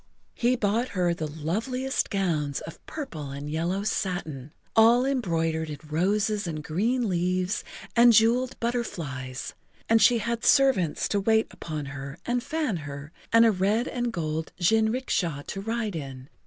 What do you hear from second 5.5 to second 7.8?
in roses and green leaves